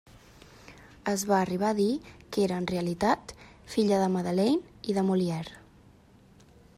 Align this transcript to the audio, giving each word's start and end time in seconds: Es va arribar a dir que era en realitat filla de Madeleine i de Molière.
Es 1.11 1.25
va 1.31 1.35
arribar 1.39 1.67
a 1.73 1.77
dir 1.79 1.89
que 2.37 2.41
era 2.45 2.57
en 2.63 2.67
realitat 2.71 3.35
filla 3.75 4.01
de 4.05 4.09
Madeleine 4.15 4.89
i 4.93 4.97
de 4.99 5.05
Molière. 5.11 5.59